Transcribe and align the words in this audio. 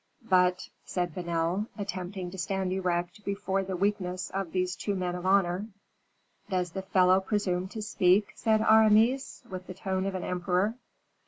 "But" 0.27 0.67
said 0.83 1.13
Vanel, 1.13 1.67
attempting 1.77 2.31
to 2.31 2.37
stand 2.39 2.73
erect 2.73 3.23
before 3.23 3.61
the 3.61 3.75
weakness 3.75 4.31
of 4.31 4.51
these 4.51 4.75
two 4.75 4.95
men 4.95 5.13
of 5.13 5.27
honor. 5.27 5.67
"Does 6.49 6.71
the 6.71 6.81
fellow 6.81 7.19
presume 7.19 7.67
to 7.67 7.83
speak?" 7.83 8.31
said 8.33 8.61
Aramis, 8.61 9.43
with 9.47 9.67
the 9.67 9.75
tone 9.75 10.07
of 10.07 10.15
an 10.15 10.23
emperor. 10.23 10.73